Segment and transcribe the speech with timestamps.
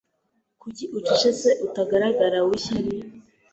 [0.61, 2.93] Kuki ucecetse utagaragara wishyari